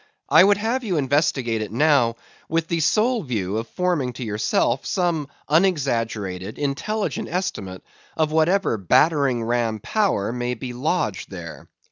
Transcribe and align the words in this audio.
I 0.29 0.43
would 0.43 0.57
have 0.57 0.83
you 0.83 0.97
investigate 0.97 1.61
it 1.61 1.71
now 1.71 2.15
with 2.49 2.67
the 2.67 2.79
sole 2.79 3.21
view 3.21 3.57
of 3.57 3.67
forming 3.67 4.13
to 4.13 4.23
yourself 4.23 4.83
some 4.83 5.27
unexaggerated, 5.47 6.57
intelligent 6.57 7.29
estimate 7.29 7.83
of 8.17 8.31
whatever 8.31 8.79
battering 8.79 9.43
ram 9.43 9.77
power 9.79 10.33
may 10.33 10.55
be 10.55 10.73
lodged 10.73 11.29
there. 11.29 11.67